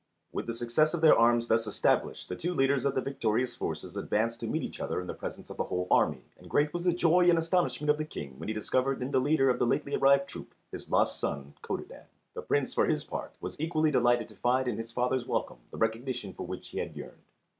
[0.33, 3.95] With the success of their arms thus established the two leaders of the victorious forces
[3.95, 6.81] advanced to meet each other in the presence of the whole army, and great was
[6.81, 9.67] the joy and astonishment of the King when he discovered in the leader of the
[9.67, 12.05] lately arrived troop his lost son Codadad.
[12.33, 15.77] The Prince, for his part, was equally delighted to find in his father's welcome the
[15.77, 17.21] recognition for which he had yearned.